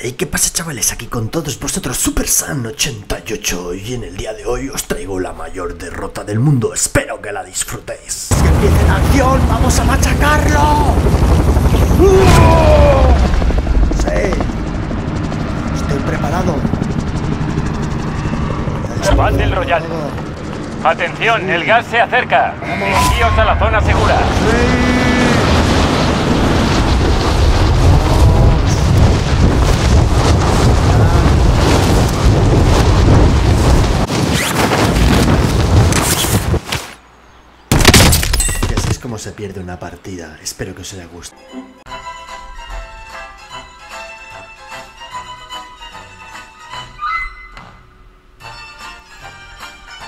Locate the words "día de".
4.16-4.46